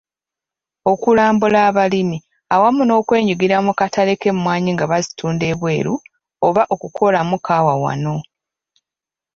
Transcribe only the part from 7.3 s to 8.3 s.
kkaawa wano.